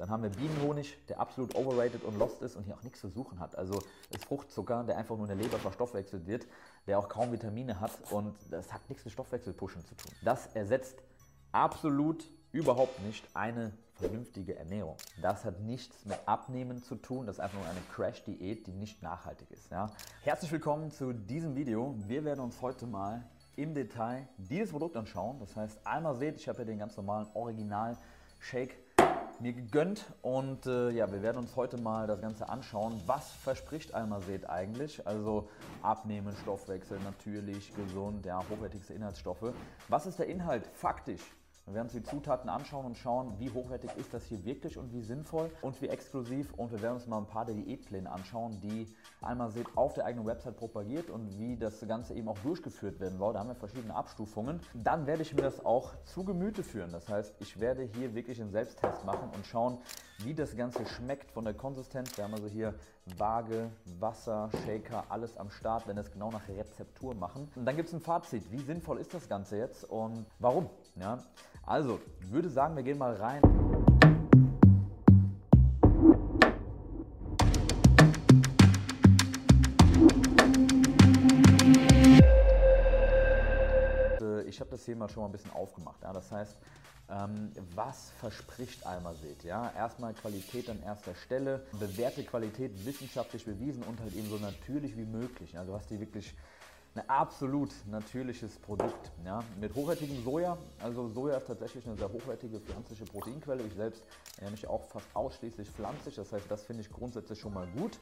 [0.00, 3.10] Dann haben wir Bienenhonig, der absolut overrated und lost ist und hier auch nichts zu
[3.10, 3.54] suchen hat.
[3.56, 6.46] Also ist Fruchtzucker, der einfach nur in der Leber verstoffwechselt wird,
[6.86, 10.10] der auch kaum Vitamine hat und das hat nichts mit Stoffwechselpushen zu tun.
[10.24, 11.02] Das ersetzt
[11.52, 14.96] absolut überhaupt nicht eine vernünftige Ernährung.
[15.20, 19.02] Das hat nichts mit Abnehmen zu tun, das ist einfach nur eine Crash-Diät, die nicht
[19.02, 19.70] nachhaltig ist.
[19.70, 19.90] Ja?
[20.22, 21.94] Herzlich willkommen zu diesem Video.
[22.08, 25.38] Wir werden uns heute mal im Detail dieses Produkt anschauen.
[25.40, 28.89] Das heißt, einmal seht, ich habe ja den ganz normalen Original-Shake
[29.40, 33.00] mir gegönnt und äh, ja, wir werden uns heute mal das Ganze anschauen.
[33.06, 35.06] Was verspricht Almazet eigentlich?
[35.06, 35.48] Also
[35.82, 39.52] Abnehmen, Stoffwechsel, natürlich, gesund, ja, hochwertigste Inhaltsstoffe.
[39.88, 41.22] Was ist der Inhalt faktisch?
[41.70, 44.92] Wir werden uns die Zutaten anschauen und schauen, wie hochwertig ist das hier wirklich und
[44.92, 46.52] wie sinnvoll und wie exklusiv.
[46.54, 48.88] Und wir werden uns mal ein paar der Diätpläne anschauen, die
[49.22, 53.18] einmal seht auf der eigenen Website propagiert und wie das Ganze eben auch durchgeführt werden
[53.18, 53.34] soll.
[53.34, 54.58] Da haben wir verschiedene Abstufungen.
[54.74, 56.90] Dann werde ich mir das auch zu Gemüte führen.
[56.90, 59.78] Das heißt, ich werde hier wirklich einen Selbsttest machen und schauen,
[60.18, 62.16] wie das Ganze schmeckt von der Konsistenz.
[62.16, 62.74] Wir haben also hier
[63.16, 67.48] Waage, Wasser, Shaker, alles am Start, wenn es genau nach Rezeptur machen.
[67.54, 68.50] Und dann gibt es ein Fazit.
[68.50, 70.68] Wie sinnvoll ist das Ganze jetzt und warum?
[70.96, 71.18] Ja?
[71.62, 73.42] Also, ich würde sagen, wir gehen mal rein.
[84.20, 86.02] Äh, ich habe das mal schon mal ein bisschen aufgemacht.
[86.02, 86.12] Ja?
[86.12, 86.56] Das heißt,
[87.08, 89.44] ähm, was verspricht Almased?
[89.44, 89.72] Ja?
[89.76, 95.06] Erstmal Qualität an erster Stelle, bewährte Qualität wissenschaftlich bewiesen und halt eben so natürlich wie
[95.06, 95.58] möglich.
[95.58, 96.34] Also hast die wirklich
[96.94, 99.12] ein absolut natürliches Produkt.
[99.24, 99.44] Ja?
[99.60, 100.58] Mit hochwertigem Soja.
[100.82, 103.62] Also Soja ist tatsächlich eine sehr hochwertige pflanzliche Proteinquelle.
[103.62, 104.02] Ich selbst
[104.36, 106.16] ernähre mich auch fast ausschließlich pflanzlich.
[106.16, 107.98] Das heißt, das finde ich grundsätzlich schon mal gut.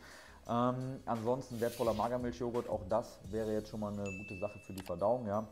[0.48, 2.69] Ähm, ansonsten wertvoller Magermilchjoghurt.
[2.69, 5.27] Auch das wäre jetzt schon mal eine gute Sache für die Verdauung.
[5.27, 5.47] Ja?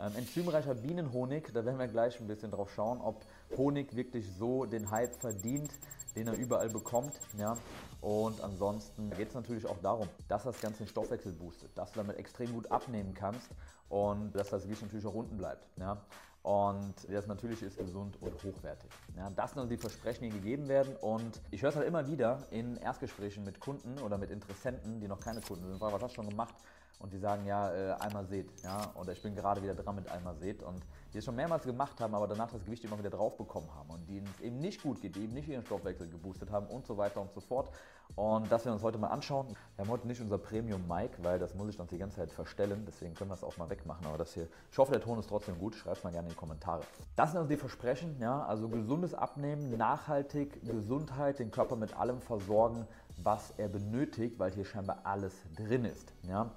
[0.00, 1.50] Ähm, enzymreicher Bienenhonig.
[1.52, 3.24] Da werden wir gleich ein bisschen drauf schauen, ob
[3.56, 5.70] Honig wirklich so den Hype verdient,
[6.16, 7.12] den er überall bekommt.
[7.38, 7.56] Ja?
[8.00, 12.00] Und ansonsten geht es natürlich auch darum, dass das Ganze den Stoffwechsel boostet, dass du
[12.00, 13.50] damit extrem gut abnehmen kannst
[13.88, 15.66] und dass das Gewicht natürlich auch unten bleibt.
[15.78, 15.98] Ja?
[16.42, 18.90] Und das natürlich ist gesund und hochwertig.
[19.16, 20.96] Ja, das sind also die Versprechen, die gegeben werden.
[20.96, 25.06] Und ich höre es halt immer wieder in Erstgesprächen mit Kunden oder mit Interessenten, die
[25.06, 25.80] noch keine Kunden sind.
[25.80, 26.54] Was hast du schon gemacht?
[27.02, 30.08] Und die sagen, ja, äh, einmal seht, ja, oder ich bin gerade wieder dran mit
[30.08, 30.62] einmal seht.
[30.62, 30.82] Und
[31.12, 33.90] die es schon mehrmals gemacht haben, aber danach das Gewicht immer wieder drauf bekommen haben.
[33.90, 36.86] Und denen es eben nicht gut geht, die eben nicht ihren Stoffwechsel geboostet haben und
[36.86, 37.70] so weiter und so fort.
[38.14, 39.48] Und das werden wir uns heute mal anschauen.
[39.76, 42.30] Wir haben heute nicht unser Premium Mic, weil das muss ich dann die ganze Zeit
[42.30, 45.18] verstellen, deswegen können wir es auch mal wegmachen, aber das hier, ich hoffe, der Ton
[45.18, 46.82] ist trotzdem gut, schreibt mal gerne in die Kommentare.
[47.16, 52.20] Das sind also die Versprechen, ja, also gesundes Abnehmen, nachhaltig, Gesundheit, den Körper mit allem
[52.20, 52.86] versorgen,
[53.22, 56.50] was er benötigt, weil hier scheinbar alles drin ist, ja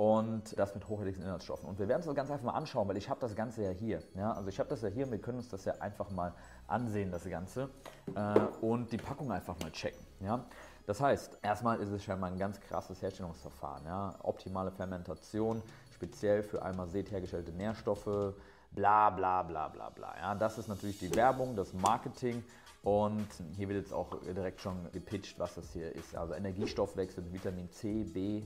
[0.00, 1.68] und das mit hochwertigen Inhaltsstoffen.
[1.68, 3.68] Und wir werden es uns ganz einfach mal anschauen, weil ich habe das Ganze ja
[3.68, 4.02] hier.
[4.14, 4.32] Ja?
[4.32, 6.32] Also ich habe das ja hier und wir können uns das ja einfach mal
[6.66, 7.68] ansehen, das Ganze,
[8.14, 10.00] äh, und die Packung einfach mal checken.
[10.20, 10.46] Ja?
[10.86, 13.84] Das heißt, erstmal ist es schon mal ein ganz krasses Herstellungsverfahren.
[13.84, 14.14] Ja?
[14.22, 15.62] Optimale Fermentation,
[15.92, 18.32] speziell für einmal Seed hergestellte Nährstoffe,
[18.70, 20.14] bla bla bla bla bla.
[20.16, 20.34] Ja?
[20.34, 22.42] Das ist natürlich die Werbung, das Marketing
[22.82, 26.16] und hier wird jetzt auch direkt schon gepitcht, was das hier ist.
[26.16, 28.44] Also Energiestoffwechsel, Vitamin C, B,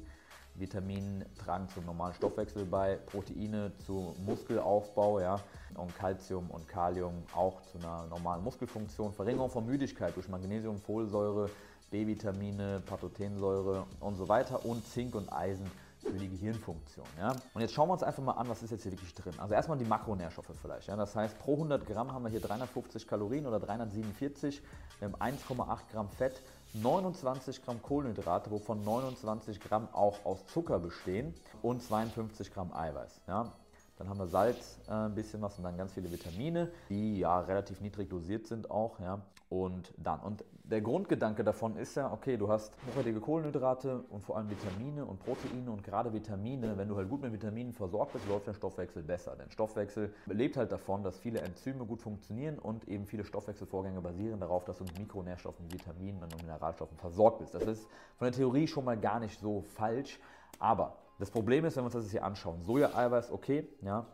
[0.54, 5.41] Vitamine tragen zum normalen Stoffwechsel bei, Proteine zu Muskelaufbau ja,
[5.75, 11.50] und Calcium und Kalium auch zu einer normalen Muskelfunktion, Verringerung von Müdigkeit durch Magnesium, Folsäure,
[11.91, 15.70] B-Vitamine, Pantothensäure und so weiter und Zink und Eisen
[16.04, 17.06] für die Gehirnfunktion.
[17.19, 17.34] Ja?
[17.54, 19.32] Und jetzt schauen wir uns einfach mal an, was ist jetzt hier wirklich drin.
[19.38, 20.88] Also erstmal die Makronährstoffe vielleicht.
[20.88, 20.97] Ja?
[20.97, 24.62] Das heißt, pro 100 Gramm haben wir hier 350 Kalorien oder 347.
[24.98, 26.41] Wir haben 1,8 Gramm Fett,
[26.75, 33.21] 29 Gramm Kohlenhydrate, wovon 29 Gramm auch aus Zucker bestehen und 52 Gramm Eiweiß.
[33.29, 33.53] Ja.
[33.97, 37.41] Dann haben wir Salz, äh, ein bisschen was und dann ganz viele Vitamine, die ja
[37.41, 38.99] relativ niedrig dosiert sind auch.
[39.00, 39.22] Ja.
[39.49, 44.37] Und dann, und der Grundgedanke davon ist ja, okay, du hast hochwertige Kohlenhydrate und vor
[44.37, 48.27] allem Vitamine und Proteine und gerade Vitamine, wenn du halt gut mit Vitaminen versorgt bist,
[48.27, 49.37] läuft der Stoffwechsel besser.
[49.37, 54.41] Denn Stoffwechsel lebt halt davon, dass viele Enzyme gut funktionieren und eben viele Stoffwechselvorgänge basieren
[54.41, 57.54] darauf, dass du mit Mikronährstoffen, Vitaminen und Mineralstoffen versorgt bist.
[57.54, 57.86] Das ist
[58.16, 60.19] von der Theorie schon mal gar nicht so falsch,
[60.59, 64.07] aber das Problem ist, wenn wir uns das hier anschauen, Soja-Eiweiß, okay, ja,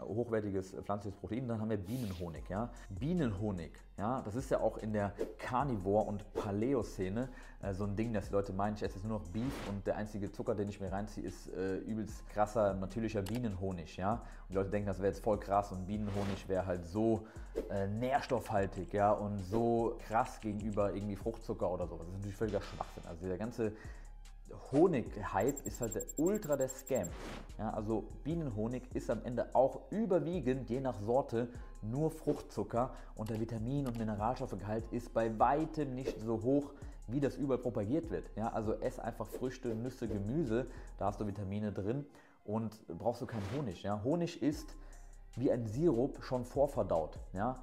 [0.00, 1.48] hochwertiges pflanzliches Protein.
[1.48, 2.48] Dann haben wir Bienenhonig.
[2.48, 2.70] Ja?
[2.88, 4.20] Bienenhonig, ja?
[4.22, 7.28] das ist ja auch in der Carnivore- und Paleo-Szene
[7.62, 9.86] äh, so ein Ding, dass die Leute meinen, ich esse jetzt nur noch Beef und
[9.86, 13.96] der einzige Zucker, den ich mir reinziehe, ist äh, übelst krasser, natürlicher Bienenhonig.
[13.96, 14.14] Ja?
[14.14, 17.26] Und die Leute denken, das wäre jetzt voll krass und Bienenhonig wäre halt so
[17.70, 19.12] äh, nährstoffhaltig ja?
[19.12, 22.06] und so krass gegenüber irgendwie Fruchtzucker oder sowas.
[22.06, 23.04] Das ist natürlich völliger Schwachsinn.
[23.08, 23.72] Also der ganze
[24.72, 27.08] Honig-Hype ist halt der ultra der Scam.
[27.58, 31.48] Ja, also Bienenhonig ist am Ende auch überwiegend, je nach Sorte,
[31.82, 36.72] nur Fruchtzucker und der Vitamin- und Mineralstoffgehalt ist bei weitem nicht so hoch,
[37.06, 38.30] wie das überall propagiert wird.
[38.36, 40.66] Ja, also ess einfach Früchte, Nüsse, Gemüse,
[40.98, 42.06] da hast du Vitamine drin
[42.44, 43.82] und brauchst du keinen Honig.
[43.82, 44.02] Ja.
[44.04, 44.76] Honig ist
[45.36, 47.18] wie ein Sirup schon vorverdaut.
[47.32, 47.62] Ja.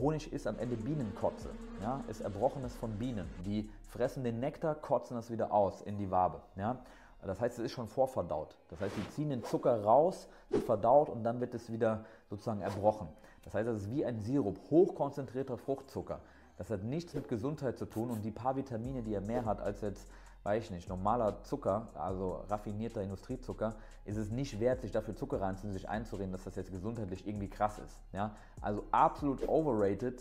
[0.00, 1.50] Honig ist am Ende Bienenkotze,
[1.82, 3.28] ja, ist Erbrochenes von Bienen.
[3.44, 6.40] Die fressen den Nektar, kotzen das wieder aus in die Wabe.
[6.56, 6.78] Ja.
[7.24, 8.56] Das heißt, es ist schon vorverdaut.
[8.68, 12.62] Das heißt, sie ziehen den Zucker raus, wird verdaut und dann wird es wieder sozusagen
[12.62, 13.08] erbrochen.
[13.44, 16.18] Das heißt, es ist wie ein Sirup, hochkonzentrierter Fruchtzucker.
[16.58, 19.60] Das hat nichts mit Gesundheit zu tun und die paar Vitamine, die er mehr hat
[19.60, 20.08] als jetzt,
[20.42, 25.40] weiß ich nicht, normaler Zucker, also raffinierter Industriezucker, ist es nicht wert, sich dafür Zucker
[25.40, 28.00] reinzunehmen, sich einzureden, dass das jetzt gesundheitlich irgendwie krass ist.
[28.12, 28.34] Ja?
[28.60, 30.20] Also absolut overrated,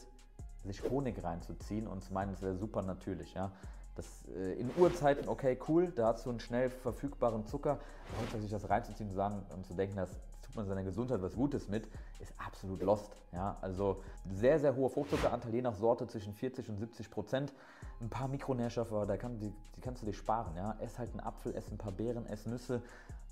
[0.64, 3.34] sich Honig reinzuziehen und zu meinen, das wäre super natürlich.
[3.34, 3.52] Ja?
[3.96, 7.80] Das, äh, in Urzeiten, okay, cool, da hast du einen schnell verfügbaren Zucker.
[8.18, 10.10] Aber sich das reinzuziehen und, sagen, und zu denken, das
[10.42, 11.88] tut man seiner Gesundheit was Gutes mit,
[12.20, 13.12] ist absolut lost.
[13.32, 13.58] Ja?
[13.62, 14.04] Also
[14.34, 17.54] sehr, sehr hoher Fruchtzuckeranteil, je nach Sorte zwischen 40 und 70 Prozent.
[18.00, 20.56] Ein paar Mikronährstoffe, da kann, die, die kannst du dir sparen.
[20.56, 20.76] Ja?
[20.80, 22.82] Ess halt einen Apfel, ess ein paar Beeren, ess Nüsse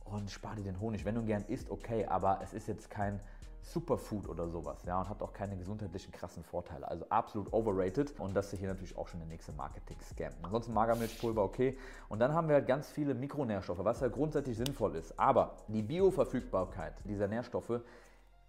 [0.06, 1.06] und spar dir den Honig.
[1.06, 3.20] Wenn du gern isst, okay, aber es ist jetzt kein
[3.62, 6.88] Superfood oder sowas, ja, und hat auch keine gesundheitlichen krassen Vorteile.
[6.88, 10.34] Also absolut overrated und das ist hier natürlich auch schon der nächste Marketing-Scam.
[10.42, 11.78] Ansonsten Magermilchpulver okay.
[12.08, 15.20] Und dann haben wir halt ganz viele Mikronährstoffe, was ja grundsätzlich sinnvoll ist.
[15.20, 17.82] Aber die Bioverfügbarkeit dieser Nährstoffe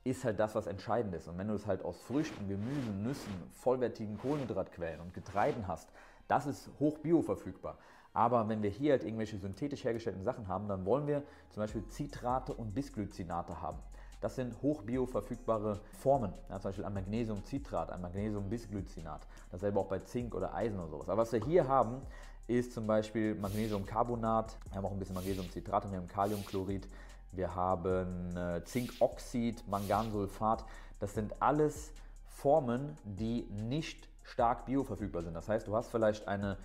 [0.04, 1.28] ist halt das, was entscheidend ist.
[1.28, 5.90] Und wenn du es halt aus Früchten, Gemüsen, Nüssen, vollwertigen Kohlenhydratquellen und Getreiden hast,
[6.28, 7.76] das ist hoch bioverfügbar.
[8.12, 11.84] Aber wenn wir hier halt irgendwelche synthetisch hergestellten Sachen haben, dann wollen wir zum Beispiel
[11.88, 13.78] Citrate und Bisglycinate haben.
[14.20, 19.26] Das sind hochbioverfügbare Formen, ja, zum Beispiel ein Magnesiumcitrat, ein Magnesiumbisglycinat.
[19.50, 21.08] Dasselbe auch bei Zink oder Eisen oder sowas.
[21.08, 22.02] Aber was wir hier haben,
[22.46, 26.86] ist zum Beispiel Magnesiumcarbonat, wir haben auch ein bisschen Magnesiumcitrat und wir haben Kaliumchlorid,
[27.32, 30.64] wir haben äh, Zinkoxid, Mangansulfat.
[30.98, 31.92] Das sind alles
[32.26, 35.34] Formen, die nicht stark bioverfügbar sind.
[35.34, 36.56] Das heißt, du hast vielleicht eine,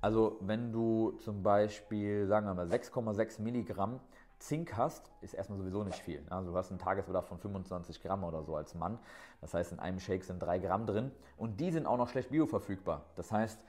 [0.00, 4.00] also wenn du zum Beispiel, sagen wir mal, 6,6 Milligramm
[4.40, 6.24] Zink hast, ist erstmal sowieso nicht viel.
[6.30, 8.98] Also du hast einen Tagesbedarf von 25 Gramm oder so als Mann.
[9.40, 12.30] Das heißt, in einem Shake sind 3 Gramm drin und die sind auch noch schlecht
[12.30, 13.04] bioverfügbar.
[13.16, 13.62] Das heißt,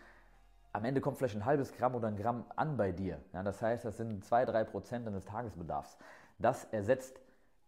[0.74, 3.20] am Ende kommt vielleicht ein halbes Gramm oder ein Gramm an bei dir.
[3.34, 5.98] Ja, das heißt, das sind 2-3 Prozent deines Tagesbedarfs.
[6.40, 7.20] Das ersetzt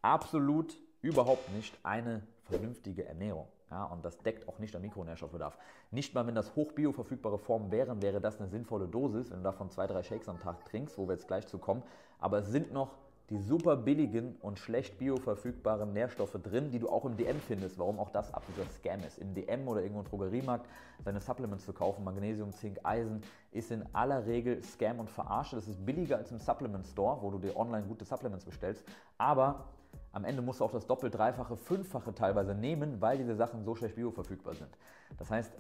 [0.02, 3.48] absolut überhaupt nicht eine vernünftige Ernährung.
[3.72, 5.58] Ja, und das deckt auch nicht der Mikronährstoffbedarf.
[5.92, 9.70] Nicht mal, wenn das hochbioverfügbare Formen wären, wäre das eine sinnvolle Dosis, wenn du davon
[9.70, 11.82] zwei, drei Shakes am Tag trinkst, wo wir jetzt gleich zu kommen.
[12.20, 12.92] Aber es sind noch
[13.30, 17.80] die super billigen und schlecht bioverfügbaren Nährstoffe drin, die du auch im DM findest.
[17.80, 19.18] Warum auch das absoluter Scam ist.
[19.18, 20.68] Im DM oder irgendwo im Drogeriemarkt
[21.04, 23.22] seine Supplements zu kaufen, Magnesium, Zink, Eisen,
[23.52, 25.56] ist in aller Regel Scam und Verarsche.
[25.56, 28.84] Das ist billiger als im Supplement Store, wo du dir online gute Supplements bestellst.
[29.18, 29.66] Aber
[30.14, 33.76] am Ende musst du auch das Doppelt-, Dreifache, Fünffache teilweise nehmen, weil diese Sachen so
[33.76, 34.70] schlecht bioverfügbar sind.
[35.18, 35.52] Das heißt,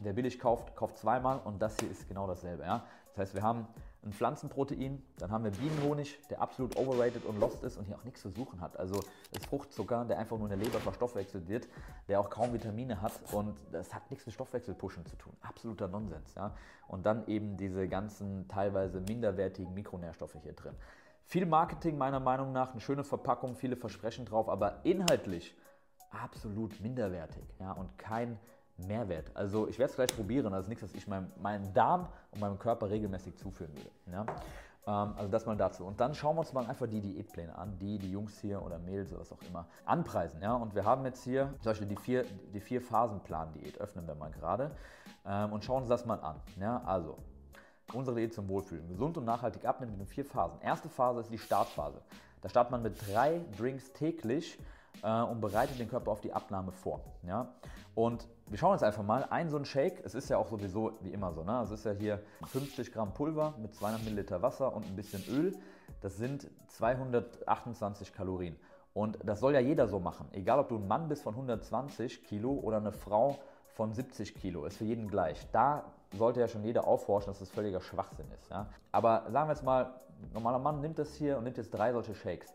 [0.00, 2.64] wer billig kauft, kauft zweimal und das hier ist genau dasselbe.
[2.64, 2.84] Ja?
[3.10, 3.66] Das heißt, wir haben
[4.04, 8.04] ein Pflanzenprotein, dann haben wir Bienenhonig, der absolut overrated und lost ist und hier auch
[8.04, 8.78] nichts zu suchen hat.
[8.78, 9.00] Also
[9.32, 11.68] das Fruchtzucker, der einfach nur in der Leber verstoffwechselt wird,
[12.08, 15.32] der auch kaum Vitamine hat und das hat nichts mit Stoffwechselpushen zu tun.
[15.42, 16.34] Absoluter Nonsens.
[16.34, 16.54] Ja?
[16.86, 20.74] Und dann eben diese ganzen teilweise minderwertigen Mikronährstoffe hier drin.
[21.28, 25.54] Viel Marketing meiner Meinung nach, eine schöne Verpackung, viele Versprechen drauf, aber inhaltlich
[26.10, 28.38] absolut minderwertig ja, und kein
[28.78, 29.30] Mehrwert.
[29.36, 32.58] Also ich werde es gleich probieren, also nichts, was ich meinem, meinem Darm und meinem
[32.58, 33.90] Körper regelmäßig zuführen würde.
[34.10, 34.24] Ja.
[34.86, 35.84] Ähm, also das mal dazu.
[35.84, 38.78] Und dann schauen wir uns mal einfach die Diätpläne an, die die Jungs hier oder
[38.78, 40.40] Mädels oder was auch immer anpreisen.
[40.40, 40.54] Ja.
[40.54, 42.24] Und wir haben jetzt hier zum Beispiel die vier,
[42.54, 44.70] die vier Phasenplan-Diät, öffnen wir mal gerade
[45.26, 46.40] ähm, und schauen uns das mal an.
[46.58, 46.80] Ja.
[46.86, 47.18] Also
[47.92, 48.86] Unsere Diät zum Wohlfühlen.
[48.88, 50.60] Gesund und nachhaltig abnehmen in vier Phasen.
[50.60, 52.00] Erste Phase ist die Startphase.
[52.42, 54.58] Da startet man mit drei Drinks täglich
[55.02, 57.00] äh, und bereitet den Körper auf die Abnahme vor.
[57.26, 57.54] Ja?
[57.94, 60.02] Und wir schauen uns einfach mal ein so ein Shake.
[60.04, 61.42] Es ist ja auch sowieso wie immer so.
[61.42, 61.60] Ne?
[61.62, 65.56] Es ist ja hier 50 Gramm Pulver mit 200 Milliliter Wasser und ein bisschen Öl.
[66.00, 68.56] Das sind 228 Kalorien.
[68.94, 70.28] Und das soll ja jeder so machen.
[70.32, 73.38] Egal, ob du ein Mann bist von 120 Kilo oder eine Frau
[73.74, 74.64] von 70 Kilo.
[74.64, 75.46] Ist für jeden gleich.
[75.52, 78.50] Da sollte ja schon jeder aufforschen, dass das völliger Schwachsinn ist.
[78.50, 78.68] Ja?
[78.92, 81.92] Aber sagen wir jetzt mal, ein normaler Mann nimmt das hier und nimmt jetzt drei
[81.92, 82.54] solche Shakes.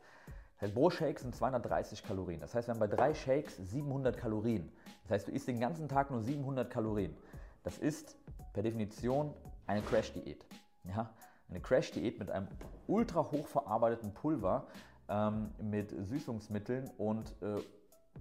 [0.56, 2.40] Das heißt, pro Shake sind 230 Kalorien.
[2.40, 4.72] Das heißt, wir haben bei drei Shakes 700 Kalorien.
[5.04, 7.16] Das heißt, du isst den ganzen Tag nur 700 Kalorien.
[7.64, 8.18] Das ist
[8.54, 9.34] per Definition
[9.68, 10.46] eine Crash-Diät.
[10.84, 11.10] Ja?
[11.50, 12.48] Eine Crash-Diät mit einem
[12.88, 14.68] ultra hochverarbeiteten Pulver,
[15.10, 17.62] ähm, mit Süßungsmitteln und äh,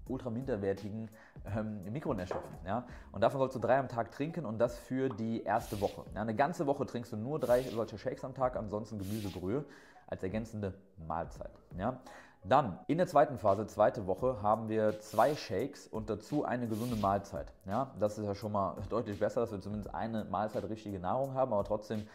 [0.06, 1.10] ultra minderwertigen
[1.56, 2.50] ähm, Mikronährstoffen.
[2.66, 2.86] Ja?
[3.12, 6.04] Und davon sollst du drei am Tag trinken und das für die erste Woche.
[6.14, 6.22] Ja?
[6.22, 9.64] Eine ganze Woche trinkst du nur drei solche Shakes am Tag, ansonsten Gemüsebrühe
[10.06, 10.74] als ergänzende
[11.06, 11.52] Mahlzeit.
[11.78, 12.00] Ja?
[12.44, 16.96] Dann in der zweiten Phase, zweite Woche, haben wir zwei Shakes und dazu eine gesunde
[16.96, 17.52] Mahlzeit.
[17.66, 21.34] Ja, das ist ja schon mal deutlich besser, dass wir zumindest eine Mahlzeit richtige Nahrung
[21.34, 22.08] haben, aber trotzdem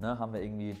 [0.00, 0.76] ne, haben wir irgendwie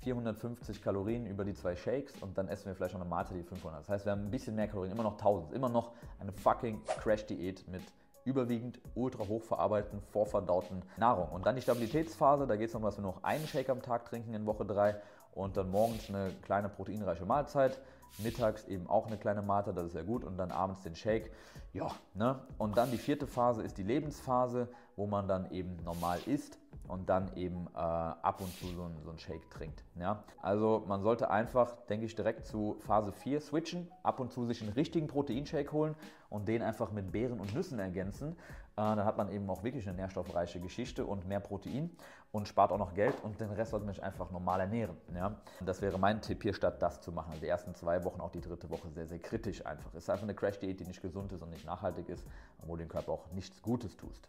[0.00, 3.42] 450 Kalorien über die zwei Shakes und dann essen wir vielleicht noch eine Mahlzeit, die
[3.42, 3.80] 500.
[3.80, 5.52] Das heißt, wir haben ein bisschen mehr Kalorien, immer noch 1000.
[5.52, 7.82] Immer noch eine fucking Crash-Diät mit
[8.24, 11.30] überwiegend ultra hochverarbeiteten, vorverdauten Nahrung.
[11.30, 14.04] Und dann die Stabilitätsphase, da geht es darum, dass wir noch einen Shake am Tag
[14.04, 14.96] trinken in Woche 3
[15.32, 17.78] und dann morgens eine kleine proteinreiche Mahlzeit
[18.18, 21.30] mittags eben auch eine kleine Mate, das ist ja gut, und dann abends den Shake.
[21.72, 22.40] Ja, ne?
[22.56, 27.08] Und dann die vierte Phase ist die Lebensphase, wo man dann eben normal isst und
[27.08, 29.84] dann eben äh, ab und zu so einen, so Shake trinkt.
[29.98, 30.24] Ja?
[30.42, 34.62] Also man sollte einfach, denke ich, direkt zu Phase 4 switchen, ab und zu sich
[34.62, 35.94] einen richtigen Proteinshake holen
[36.30, 38.36] und den einfach mit Beeren und Nüssen ergänzen.
[38.78, 41.90] Äh, dann hat man eben auch wirklich eine nährstoffreiche Geschichte und mehr Protein
[42.30, 44.96] und spart auch noch Geld und den Rest sollte man sich einfach normal ernähren.
[45.12, 45.34] Ja?
[45.60, 47.30] Das wäre mein Tipp hier, statt das zu machen.
[47.30, 49.92] Also die ersten zwei Wochen, auch die dritte Woche sehr, sehr kritisch einfach.
[49.94, 52.24] Es ist einfach eine Crash-Diät, die nicht gesund ist und nicht nachhaltig ist,
[52.58, 54.28] wo du dem Körper auch nichts Gutes tust.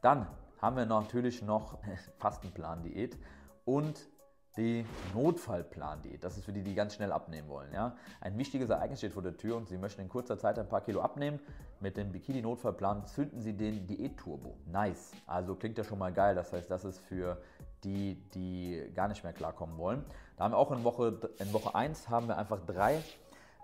[0.00, 0.26] Dann
[0.62, 1.76] haben wir natürlich noch
[2.18, 3.18] Fastenplan-Diät
[3.66, 4.08] und
[4.56, 6.24] die Notfallplan-Diät.
[6.24, 7.72] Das ist für die, die ganz schnell abnehmen wollen.
[7.72, 7.96] Ja?
[8.20, 10.80] Ein wichtiges Ereignis steht vor der Tür und Sie möchten in kurzer Zeit ein paar
[10.80, 11.40] Kilo abnehmen.
[11.80, 14.56] Mit dem Bikini-Notfallplan zünden Sie den Diät-Turbo.
[14.66, 15.12] Nice.
[15.26, 16.34] Also klingt ja schon mal geil.
[16.34, 17.38] Das heißt, das ist für
[17.84, 20.04] die, die gar nicht mehr klarkommen wollen.
[20.36, 23.02] Da haben wir auch in Woche, in Woche 1 haben wir einfach drei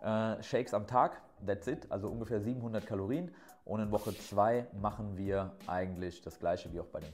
[0.02, 1.20] äh, Shakes am Tag.
[1.44, 1.90] That's it.
[1.90, 3.34] Also ungefähr 700 Kalorien.
[3.64, 7.12] Und in Woche 2 machen wir eigentlich das gleiche wie auch bei dem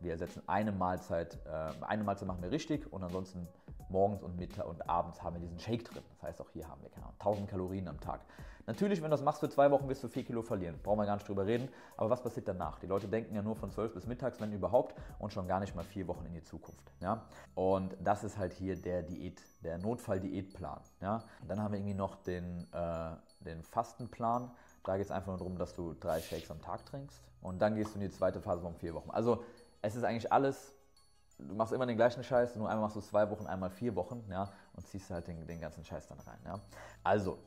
[0.00, 3.46] Wir ersetzen eine Mahlzeit, äh, eine Mahlzeit machen wir richtig und ansonsten
[3.90, 6.02] morgens und Mittag und abends haben wir diesen Shake drin.
[6.10, 8.20] Das heißt, auch hier haben wir keine Ahnung, 1000 Kalorien am Tag.
[8.66, 10.78] Natürlich, wenn du das machst für zwei Wochen, wirst du 4 Kilo verlieren.
[10.82, 11.68] Brauchen wir gar nicht drüber reden.
[11.96, 12.78] Aber was passiert danach?
[12.78, 15.74] Die Leute denken ja nur von 12 bis mittags, wenn überhaupt, und schon gar nicht
[15.74, 16.92] mal vier Wochen in die Zukunft.
[17.00, 17.26] Ja?
[17.54, 20.80] Und das ist halt hier der Diät, der Notfall-Diätplan.
[21.00, 21.24] Ja?
[21.48, 24.50] dann haben wir irgendwie noch den, äh, den Fastenplan.
[24.84, 27.20] Da geht es einfach nur darum, dass du drei Shakes am Tag trinkst.
[27.42, 29.10] Und dann gehst du in die zweite Phase von vier Wochen.
[29.10, 29.42] Also
[29.82, 30.74] es ist eigentlich alles,
[31.38, 34.24] du machst immer den gleichen Scheiß, nur einmal machst du zwei Wochen, einmal vier Wochen,
[34.30, 36.38] ja, und ziehst halt den, den ganzen Scheiß dann rein.
[36.44, 36.60] Ja.
[37.02, 37.38] Also,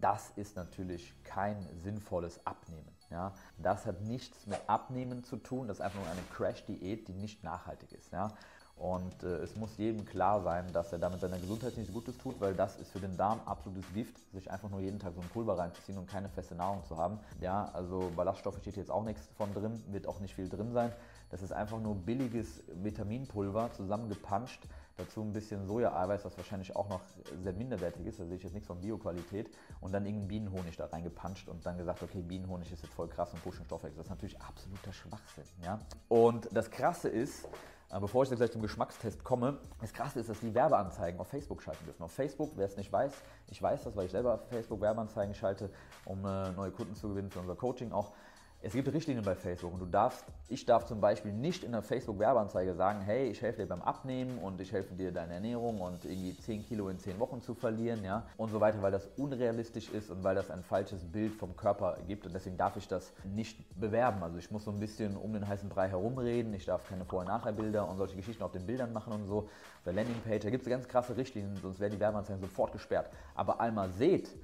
[0.00, 2.94] das ist natürlich kein sinnvolles Abnehmen.
[3.10, 3.32] Ja.
[3.56, 7.42] Das hat nichts mit Abnehmen zu tun, das ist einfach nur eine Crash-Diät, die nicht
[7.42, 8.12] nachhaltig ist.
[8.12, 8.32] Ja.
[8.78, 12.40] Und äh, es muss jedem klar sein, dass er damit seiner Gesundheit nichts Gutes tut,
[12.40, 15.28] weil das ist für den Darm absolutes Gift, sich einfach nur jeden Tag so ein
[15.30, 17.18] Pulver reinzuziehen und keine feste Nahrung zu haben.
[17.40, 20.92] Ja, also Ballaststoffe steht jetzt auch nichts von drin, wird auch nicht viel drin sein.
[21.30, 24.66] Das ist einfach nur billiges Vitaminpulver zusammengepanscht.
[24.96, 27.00] Dazu ein bisschen Sojaeiweiß, was wahrscheinlich auch noch
[27.42, 28.18] sehr minderwertig ist.
[28.18, 29.50] Da sehe ich jetzt nichts von Bioqualität.
[29.80, 33.32] Und dann irgendein Bienenhonig da reingepanscht und dann gesagt, okay, Bienenhonig ist jetzt voll krass
[33.32, 33.98] und pushen Stoffwechsel.
[33.98, 35.44] Das ist natürlich absoluter Schwachsinn.
[35.62, 35.78] Ja?
[36.08, 37.46] Und das Krasse ist,
[37.90, 41.28] äh, Bevor ich jetzt gleich zum Geschmackstest komme, das Krasse ist, dass die Werbeanzeigen auf
[41.28, 42.02] Facebook schalten dürfen.
[42.02, 43.12] Auf Facebook, wer es nicht weiß,
[43.50, 45.70] ich weiß das, weil ich selber auf Facebook Werbeanzeigen schalte,
[46.04, 48.12] um äh, neue Kunden zu gewinnen für unser Coaching auch.
[48.60, 51.80] Es gibt Richtlinien bei Facebook und du darfst, ich darf zum Beispiel nicht in der
[51.80, 56.04] Facebook-Werbeanzeige sagen, hey, ich helfe dir beim Abnehmen und ich helfe dir deine Ernährung und
[56.04, 59.90] irgendwie 10 Kilo in 10 Wochen zu verlieren, ja, und so weiter, weil das unrealistisch
[59.90, 63.12] ist und weil das ein falsches Bild vom Körper gibt und deswegen darf ich das
[63.22, 64.24] nicht bewerben.
[64.24, 67.20] Also ich muss so ein bisschen um den heißen Brei herumreden, ich darf keine Vor-
[67.20, 69.38] und Nachher-Bilder und solche Geschichten auf den Bildern machen und so.
[69.38, 73.08] Auf der Landingpage, da gibt es ganz krasse Richtlinien, sonst werden die Werbeanzeigen sofort gesperrt.
[73.36, 74.34] Aber einmal seht,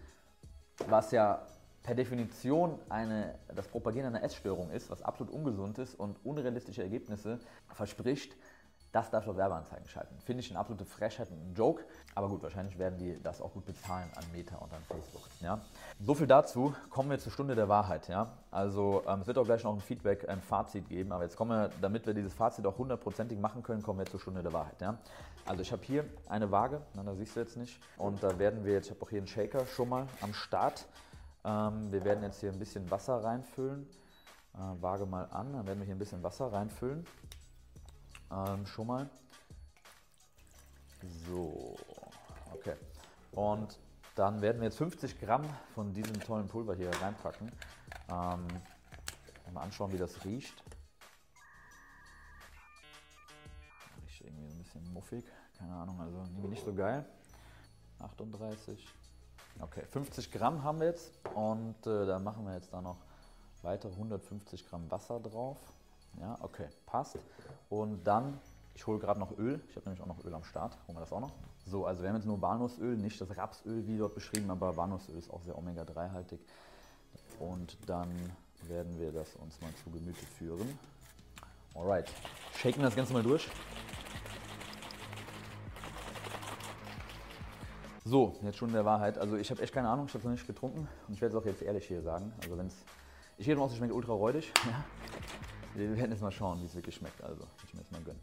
[0.87, 1.45] was ja
[1.85, 7.39] per Definition eine, das Propagieren einer Essstörung ist, was absolut ungesund ist und unrealistische Ergebnisse
[7.69, 8.35] verspricht,
[8.91, 10.17] das darf auf Werbeanzeigen schalten.
[10.21, 11.85] Finde ich eine absolute Frechheit und ein Joke.
[12.15, 15.23] Aber gut, wahrscheinlich werden die das auch gut bezahlen an Meta und an Facebook.
[15.41, 15.61] Ja?
[15.99, 16.73] So viel dazu.
[16.91, 18.07] Kommen wir zur Stunde der Wahrheit.
[18.07, 18.31] Ja?
[18.53, 21.11] Also ähm, es wird auch gleich noch ein Feedback, ein Fazit geben.
[21.11, 24.21] Aber jetzt kommen wir, damit wir dieses Fazit auch hundertprozentig machen können, kommen wir zur
[24.21, 24.81] Stunde der Wahrheit.
[24.81, 24.97] Ja?
[25.45, 27.81] Also ich habe hier eine Waage, na, da siehst du jetzt nicht.
[27.99, 30.87] Und da werden wir jetzt, ich habe auch hier einen Shaker schon mal am Start.
[31.45, 33.87] Ähm, wir werden jetzt hier ein bisschen Wasser reinfüllen.
[34.55, 37.07] Äh, wage mal an, dann werden wir hier ein bisschen Wasser reinfüllen.
[38.31, 39.11] Ähm, schon mal.
[41.27, 41.77] So,
[42.53, 42.77] okay.
[43.33, 43.79] Und
[44.15, 47.51] dann werden wir jetzt 50 Gramm von diesem tollen Pulver hier reinpacken.
[48.09, 48.47] Ähm,
[49.53, 50.55] mal anschauen, wie das riecht.
[54.03, 55.25] Riecht irgendwie ein bisschen muffig,
[55.59, 57.05] keine Ahnung, also irgendwie nicht so geil.
[57.99, 58.87] 38.
[59.61, 62.97] Okay, 50 Gramm haben wir jetzt und äh, da machen wir jetzt da noch
[63.63, 65.57] weitere 150 Gramm Wasser drauf.
[66.21, 67.19] Ja, okay, passt.
[67.71, 68.39] Und dann
[68.77, 69.61] Ich hole gerade noch Öl.
[69.71, 70.77] Ich habe nämlich auch noch Öl am Start.
[70.87, 71.33] Holen wir das auch noch.
[71.67, 75.17] So, also wir haben jetzt nur Walnussöl, nicht das Rapsöl wie dort beschrieben, aber Walnussöl
[75.17, 76.41] ist auch sehr Omega-3-haltig.
[77.39, 78.09] Und dann
[78.69, 80.79] werden wir das uns mal zu Gemüte führen.
[81.75, 82.11] Alright,
[82.57, 83.49] shaken das Ganze mal durch.
[88.07, 89.17] So, jetzt schon der Wahrheit.
[89.17, 91.35] Also ich habe echt keine Ahnung, ich habe es noch nicht getrunken und ich werde
[91.35, 92.35] es auch jetzt ehrlich hier sagen.
[92.43, 92.75] Also wenn es,
[93.39, 94.53] ich gehe davon aus, es schmeckt ultra räudig.
[94.67, 94.85] Ja.
[95.77, 97.21] Wir werden jetzt mal schauen, wie es wirklich schmeckt.
[97.21, 98.21] Also ich mir jetzt mal gönnen.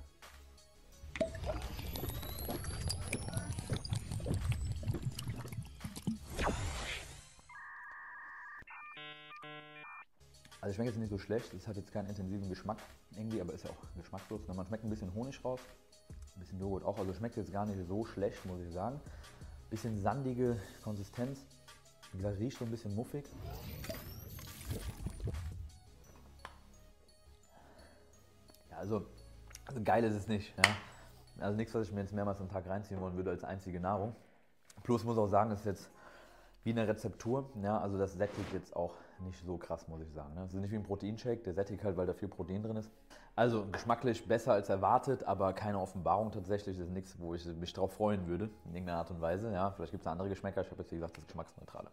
[10.62, 12.78] Also schmeckt jetzt nicht so schlecht, es hat jetzt keinen intensiven Geschmack
[13.18, 14.48] irgendwie, aber ist ja auch geschmackslos.
[14.48, 15.60] Man schmeckt ein bisschen Honig raus,
[16.36, 19.02] ein bisschen Joghurt auch, also schmeckt jetzt gar nicht so schlecht, muss ich sagen.
[19.72, 21.46] Bisschen sandige Konsistenz,
[22.12, 23.24] wie gesagt, riecht so ein bisschen muffig.
[28.70, 29.06] Ja, also,
[29.66, 30.54] also geil ist es nicht.
[30.58, 31.46] Ja.
[31.46, 34.14] Also nichts, was ich mir jetzt mehrmals am Tag reinziehen wollen würde als einzige Nahrung.
[34.84, 35.90] Plus muss auch sagen, es ist jetzt
[36.66, 37.50] wie eine Rezeptur.
[37.64, 40.34] Ja, also das sättigt jetzt auch nicht so krass, muss ich sagen.
[40.34, 40.42] Ne?
[40.42, 42.92] Das ist nicht wie ein Proteinshake, der sättigt halt, weil da viel Protein drin ist.
[43.36, 46.78] Also geschmacklich besser als erwartet, aber keine Offenbarung tatsächlich.
[46.78, 49.52] Das ist nichts, wo ich mich drauf freuen würde, in irgendeiner Art und Weise.
[49.52, 50.62] Ja, vielleicht gibt es andere Geschmäcker.
[50.62, 51.90] Ich habe jetzt, wie gesagt, das Geschmacksneutrale.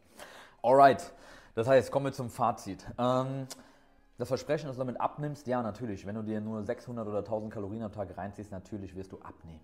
[0.62, 1.12] Alright,
[1.54, 2.84] das heißt, kommen wir zum Fazit.
[2.98, 3.46] Ähm,
[4.18, 6.04] das Versprechen, dass du damit abnimmst, ja, natürlich.
[6.04, 9.60] Wenn du dir nur 600 oder 1000 Kalorien am Tag reinziehst, natürlich wirst du abnehmen.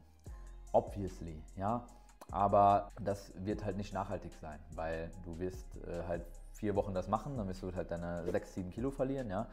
[0.73, 1.85] Obviously, ja.
[2.31, 6.25] Aber das wird halt nicht nachhaltig sein, weil du wirst äh, halt
[6.65, 9.47] vier Wochen das machen, dann wirst du halt deine 6, 7 Kilo verlieren, ja.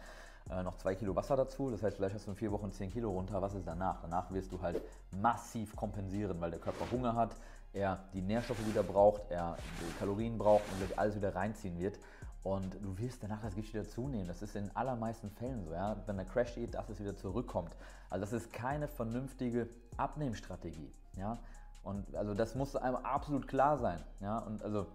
[0.49, 2.89] Äh, noch 2 Kilo Wasser dazu, das heißt, vielleicht hast du in vier Wochen 10
[2.89, 3.41] Kilo runter.
[3.41, 4.01] Was ist danach?
[4.01, 4.81] Danach wirst du halt
[5.19, 7.35] massiv kompensieren, weil der Körper Hunger hat,
[7.73, 11.99] er die Nährstoffe wieder braucht, er die Kalorien braucht und sich alles wieder reinziehen wird.
[12.43, 14.27] Und du wirst danach das Gewicht wieder zunehmen.
[14.27, 15.97] Das ist in allermeisten Fällen so, ja.
[16.05, 17.75] Wenn der Crash geht, dass es wieder zurückkommt.
[18.09, 21.37] Also das ist keine vernünftige Abnehmstrategie, ja.
[21.83, 24.01] Und also das muss einem absolut klar sein.
[24.21, 24.39] Ja?
[24.39, 24.87] Und also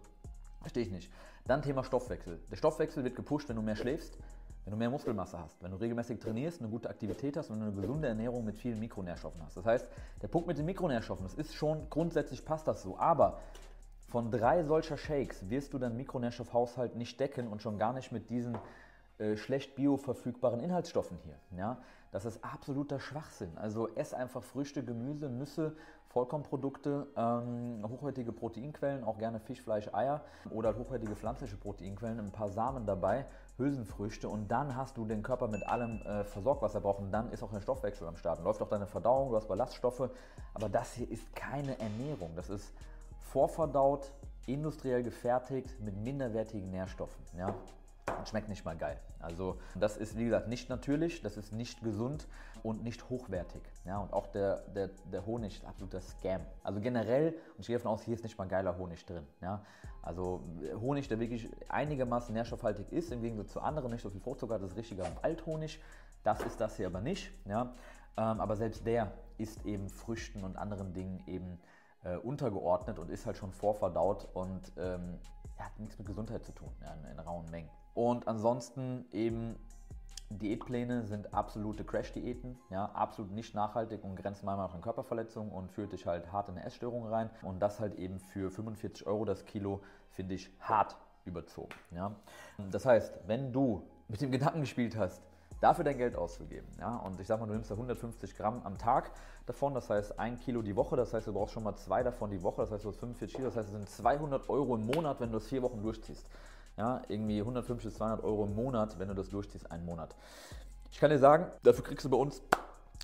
[0.61, 1.13] verstehe ich nicht.
[1.47, 2.41] Dann Thema Stoffwechsel.
[2.51, 4.19] Der Stoffwechsel wird gepusht, wenn du mehr schläfst,
[4.65, 7.73] wenn du mehr Muskelmasse hast, wenn du regelmäßig trainierst, eine gute Aktivität hast und eine
[7.73, 9.57] gesunde Ernährung mit vielen Mikronährstoffen hast.
[9.57, 9.89] Das heißt,
[10.23, 13.39] der Punkt mit den Mikronährstoffen, das ist schon grundsätzlich passt das so, aber
[14.09, 18.29] von drei solcher Shakes wirst du deinen Mikronährstoffhaushalt nicht decken und schon gar nicht mit
[18.29, 18.59] diesen
[19.19, 21.39] äh, schlecht bioverfügbaren Inhaltsstoffen hier.
[21.57, 21.79] Ja?
[22.13, 23.57] Das ist absoluter Schwachsinn.
[23.57, 25.77] Also ess einfach Früchte, Gemüse, Nüsse,
[26.09, 32.49] Vollkornprodukte, ähm, hochwertige Proteinquellen, auch gerne Fisch, Fleisch, Eier oder hochwertige pflanzliche Proteinquellen, ein paar
[32.49, 33.27] Samen dabei,
[33.59, 37.13] Hülsenfrüchte und dann hast du den Körper mit allem äh, versorgt, was er braucht und
[37.13, 38.43] dann ist auch der Stoffwechsel am Start.
[38.43, 40.09] Läuft auch deine Verdauung, du hast Ballaststoffe,
[40.55, 42.31] aber das hier ist keine Ernährung.
[42.35, 42.73] Das ist
[43.21, 44.11] vorverdaut,
[44.47, 47.23] industriell gefertigt mit minderwertigen Nährstoffen.
[47.37, 47.55] Ja?
[48.19, 48.99] Und schmeckt nicht mal geil.
[49.21, 52.27] Also das ist, wie gesagt, nicht natürlich, das ist nicht gesund
[52.63, 53.63] und nicht hochwertig.
[53.85, 56.41] Ja, und auch der, der, der Honig ist absoluter Scam.
[56.63, 59.27] Also generell, und ich gehe davon aus, hier ist nicht mal geiler Honig drin.
[59.41, 59.65] Ja,
[60.03, 60.43] also
[60.81, 64.71] Honig, der wirklich einigermaßen nährstoffhaltig ist, im Gegensatz zu anderen, nicht so viel Fruchtzucker das
[64.71, 65.81] ist richtiger Waldhonig.
[66.23, 67.31] Das ist das hier aber nicht.
[67.47, 67.75] Ja,
[68.17, 71.61] ähm, aber selbst der ist eben Früchten und anderen Dingen eben
[72.05, 75.19] äh, untergeordnet und ist halt schon vorverdaut und ähm,
[75.59, 77.71] hat nichts mit Gesundheit zu tun ja, in, in rauen Mengen.
[77.97, 79.57] Und ansonsten eben
[80.29, 85.73] Diätpläne sind absolute Crash-Diäten, ja, absolut nicht nachhaltig und grenzen manchmal auch an Körperverletzungen und
[85.73, 87.31] führt dich halt hart in eine Essstörung rein.
[87.41, 89.81] Und das halt eben für 45 Euro das Kilo
[90.11, 91.73] finde ich hart überzogen.
[91.91, 92.15] Ja.
[92.71, 95.23] Das heißt, wenn du mit dem Gedanken gespielt hast,
[95.63, 96.69] dafür dein Geld auszugeben.
[96.79, 96.97] Ja?
[96.97, 99.11] Und ich sag mal, du nimmst da 150 Gramm am Tag
[99.47, 102.31] davon, das heißt ein Kilo die Woche, das heißt, du brauchst schon mal zwei davon
[102.31, 104.85] die Woche, das heißt, du hast 45 Kilo, das heißt, es sind 200 Euro im
[104.85, 106.29] Monat, wenn du das vier Wochen durchziehst.
[106.77, 110.15] Ja, irgendwie 150 bis 200 Euro im Monat, wenn du das durchziehst, einen Monat.
[110.91, 112.43] Ich kann dir sagen, dafür kriegst du bei uns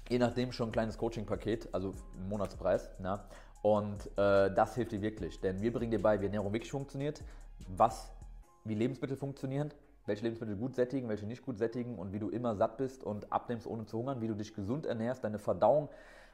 [0.08, 2.90] je nachdem schon ein kleines Coaching-Paket, also einen Monatspreis.
[3.02, 3.24] Ja,
[3.62, 7.22] und äh, das hilft dir wirklich, denn wir bringen dir bei, wie Ernährung wirklich funktioniert,
[7.68, 8.10] was,
[8.64, 9.72] wie Lebensmittel funktionieren,
[10.06, 13.32] welche Lebensmittel gut sättigen, welche nicht gut sättigen und wie du immer satt bist und
[13.32, 15.88] abnimmst ohne zu hungern, wie du dich gesund ernährst, deine Verdauung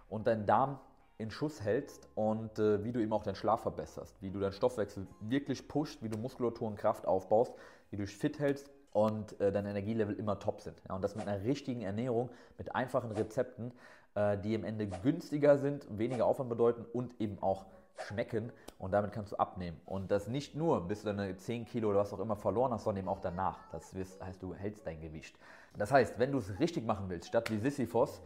[0.09, 0.81] und deinen Darm
[1.19, 4.53] in Schuss hältst und äh, wie du eben auch deinen Schlaf verbesserst, wie du deinen
[4.53, 7.53] Stoffwechsel wirklich pusht, wie du Muskulatur und Kraft aufbaust,
[7.91, 10.81] wie du dich fit hältst und äh, deine Energielevel immer top sind.
[10.89, 13.73] Ja, und das mit einer richtigen Ernährung, mit einfachen Rezepten,
[14.15, 19.11] äh, die am Ende günstiger sind, weniger Aufwand bedeuten und eben auch schmecken und damit
[19.11, 19.81] kannst du abnehmen.
[19.85, 22.85] Und das nicht nur, bis du deine 10 Kilo oder was auch immer verloren hast,
[22.85, 23.59] sondern eben auch danach.
[23.73, 25.37] Das heißt, du hältst dein Gewicht.
[25.77, 28.21] Das heißt, wenn du es richtig machen willst, statt wie Sisyphos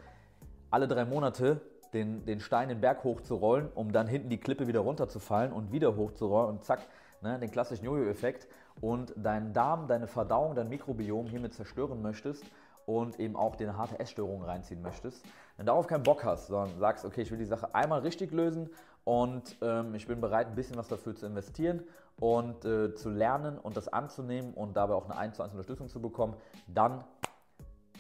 [0.71, 1.61] alle drei Monate
[1.93, 5.97] den, den Stein den Berg hochzurollen, um dann hinten die Klippe wieder runterzufallen und wieder
[5.97, 6.81] hochzurollen und zack,
[7.21, 8.49] ne, den klassischen Jojo-Effekt
[8.81, 12.45] und deinen Darm, deine Verdauung, dein Mikrobiom hiermit zerstören möchtest
[12.87, 15.25] und eben auch dir eine harte Essstörung reinziehen möchtest,
[15.57, 18.33] wenn du darauf keinen Bock hast, sondern sagst, okay, ich will die Sache einmal richtig
[18.33, 18.71] lösen
[19.05, 21.85] und ähm, ich bin bereit, ein bisschen was dafür zu investieren
[22.19, 25.89] und äh, zu lernen und das anzunehmen und dabei auch eine 1 zu 1 Unterstützung
[25.89, 26.35] zu bekommen,
[26.67, 27.05] dann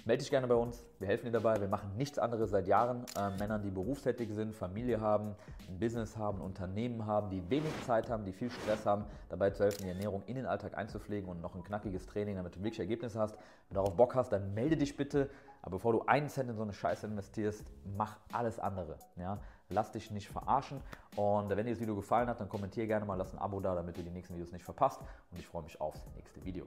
[0.04, 1.60] Melde dich gerne bei uns, wir helfen dir dabei.
[1.60, 3.04] Wir machen nichts anderes seit Jahren.
[3.16, 5.36] Äh, Männern, die berufstätig sind, Familie haben,
[5.68, 9.50] ein Business haben, ein Unternehmen haben, die wenig Zeit haben, die viel Stress haben, dabei
[9.50, 12.58] zu helfen, die Ernährung in den Alltag einzupflegen und noch ein knackiges Training, damit du
[12.64, 13.36] wirklich Ergebnisse hast.
[13.36, 15.30] Wenn du darauf Bock hast, dann melde dich bitte.
[15.62, 17.64] Aber bevor du einen Cent in so eine Scheiße investierst,
[17.96, 18.96] mach alles andere.
[19.16, 19.38] Ja?
[19.68, 20.80] Lass dich nicht verarschen.
[21.14, 23.76] Und wenn dir das Video gefallen hat, dann kommentiere gerne mal, lass ein Abo da,
[23.76, 25.00] damit du die nächsten Videos nicht verpasst.
[25.30, 26.66] Und ich freue mich aufs nächste Video.